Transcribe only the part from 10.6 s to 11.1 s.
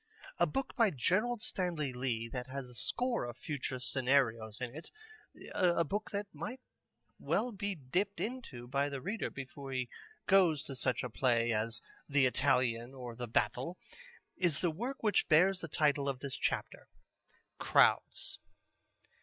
to such a